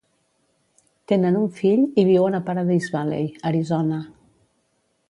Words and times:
Tenen 1.11 1.37
un 1.41 1.45
fill 1.59 1.83
i 1.83 2.07
viuen 2.09 2.39
a 2.39 2.41
Paradise 2.49 2.95
Valley, 2.97 3.31
Arizona. 3.53 4.03